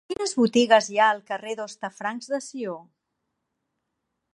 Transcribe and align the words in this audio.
Quines 0.11 0.31
botigues 0.37 0.87
hi 0.93 0.97
ha 1.01 1.09
al 1.17 1.21
carrer 1.29 1.55
d'Hostafrancs 1.61 2.33
de 2.35 2.43
Sió? 2.49 2.77